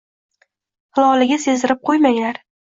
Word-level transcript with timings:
Hilolaga 0.99 1.37
sezdirib 1.45 1.85
qo`ymanglar 1.91 2.43